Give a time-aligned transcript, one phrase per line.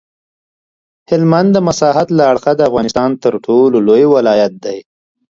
[1.09, 4.77] هلمند د مساحت له اړخه د افغانستان تر ټولو لوی ولایت دی.